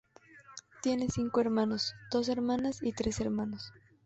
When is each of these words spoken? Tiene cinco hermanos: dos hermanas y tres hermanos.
Tiene 0.81 1.09
cinco 1.11 1.41
hermanos: 1.41 1.93
dos 2.11 2.27
hermanas 2.27 2.79
y 2.81 2.91
tres 2.91 3.19
hermanos. 3.19 3.71